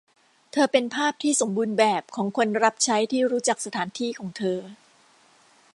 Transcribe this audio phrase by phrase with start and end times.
[0.51, 4.59] เธอเป็นภาพที่สมบูรณ์แบบของคนรับใช้ที่รู้จักสถานที่ของเธอ